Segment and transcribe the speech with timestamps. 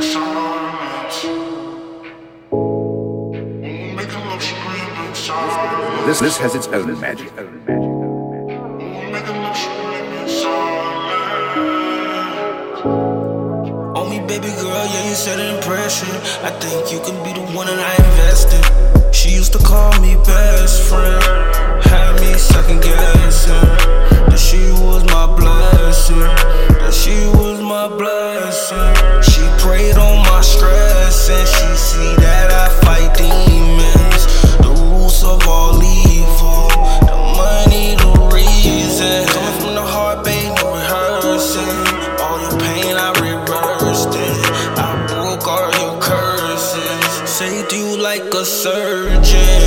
[0.00, 0.14] This,
[6.20, 7.30] this has its own magic.
[13.94, 16.08] Oh, me, baby girl, yeah, you set an impression.
[16.44, 18.00] I think you can be the one that I.
[19.12, 21.22] She used to call me best friend,
[21.84, 23.09] had me second guessing
[29.70, 34.22] She on my stress and she see that I fight demons.
[34.58, 36.68] The roots of all evil,
[37.06, 39.26] the money, the reason.
[39.28, 41.86] Coming from the heart, babe, no rehearsing.
[42.18, 44.38] All your pain, I reversed it.
[44.76, 47.30] I broke all your curses.
[47.30, 49.60] Saved you like a surgeon.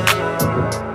[0.00, 0.89] Música